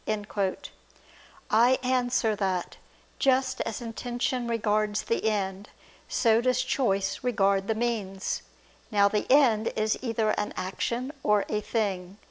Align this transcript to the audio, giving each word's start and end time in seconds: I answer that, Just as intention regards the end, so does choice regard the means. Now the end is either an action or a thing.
I 1.51 1.77
answer 1.83 2.35
that, 2.35 2.77
Just 3.19 3.61
as 3.67 3.81
intention 3.83 4.47
regards 4.47 5.03
the 5.03 5.25
end, 5.29 5.69
so 6.09 6.41
does 6.41 6.63
choice 6.63 7.23
regard 7.23 7.67
the 7.67 7.75
means. 7.75 8.41
Now 8.89 9.07
the 9.07 9.31
end 9.31 9.67
is 9.75 9.99
either 10.01 10.31
an 10.39 10.55
action 10.57 11.11
or 11.21 11.45
a 11.47 11.61
thing. 11.61 12.17